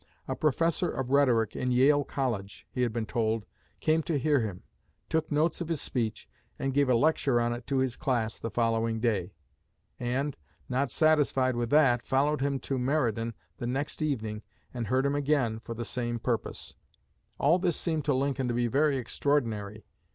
A 0.27 0.35
professor 0.35 0.89
of 0.89 1.11
rhetoric 1.11 1.55
in 1.55 1.71
Yale 1.71 2.03
College, 2.03 2.65
he 2.71 2.81
had 2.81 2.91
been 2.91 3.05
told, 3.05 3.45
came 3.81 4.01
to 4.01 4.17
hear 4.17 4.39
him, 4.39 4.63
took 5.09 5.31
notes 5.31 5.61
of 5.61 5.67
his 5.67 5.79
speech, 5.79 6.27
and 6.57 6.73
gave 6.73 6.89
a 6.89 6.95
lecture 6.95 7.39
on 7.39 7.53
it 7.53 7.67
to 7.67 7.77
his 7.77 7.97
class 7.97 8.39
the 8.39 8.49
following 8.49 8.99
day, 8.99 9.35
and, 9.99 10.35
not 10.67 10.89
satisfied 10.89 11.55
with 11.55 11.69
that, 11.69 12.01
followed 12.01 12.41
him 12.41 12.57
to 12.61 12.79
Meriden 12.79 13.35
the 13.59 13.67
next 13.67 14.01
evening 14.01 14.41
and 14.73 14.87
heard 14.87 15.05
him 15.05 15.13
again 15.13 15.59
for 15.59 15.75
the 15.75 15.85
same 15.85 16.17
purpose. 16.17 16.73
All 17.37 17.59
this 17.59 17.77
seemed 17.77 18.03
to 18.05 18.13
Lincoln 18.15 18.47
to 18.47 18.55
be 18.55 18.65
"very 18.65 18.97
extraordinary." 18.97 19.85